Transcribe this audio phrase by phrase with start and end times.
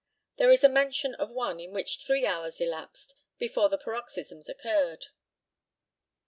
[0.37, 5.05] There is a mention of one in which three hours elapsed before the paroxysms occurred.